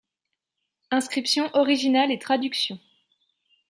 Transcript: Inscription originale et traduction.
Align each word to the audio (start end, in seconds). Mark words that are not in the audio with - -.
Inscription 0.89 1.51
originale 1.53 2.11
et 2.11 2.17
traduction. 2.17 2.79